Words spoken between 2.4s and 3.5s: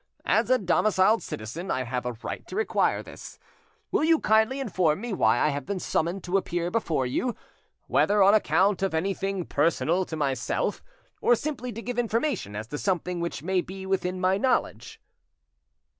to require this.